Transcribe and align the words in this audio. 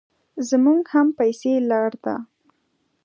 زموږ 0.49 0.81
هم 0.93 1.07
پسې 1.17 1.53
لار 1.69 1.91
ده. 2.05 2.15